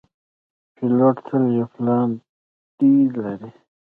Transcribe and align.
پیلوټ 0.75 1.15
تل 1.27 1.43
یو 1.57 1.65
پلان 1.73 2.09
“B” 2.75 2.77
لري. 3.23 3.51